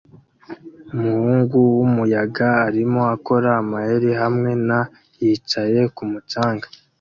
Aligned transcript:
Umuhungu 0.95 1.55
wumuyabaga 1.77 2.47
arimo 2.67 3.01
akora 3.15 3.49
amayeri 3.61 4.09
hamwe 4.21 4.51
na 4.67 4.79
yicaye 5.21 5.79
kumu 5.95 6.19
canga 6.31 6.67